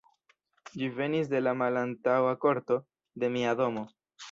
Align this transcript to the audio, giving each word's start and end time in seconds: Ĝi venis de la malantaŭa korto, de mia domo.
Ĝi 0.79 0.89
venis 0.99 1.29
de 1.33 1.41
la 1.43 1.53
malantaŭa 1.59 2.33
korto, 2.47 2.81
de 3.25 3.33
mia 3.39 3.57
domo. 3.63 3.89